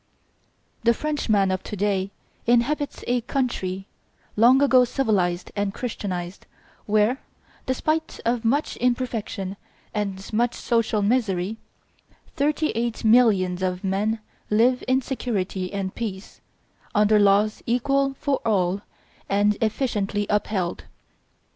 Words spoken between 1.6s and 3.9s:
to day inhabits a country,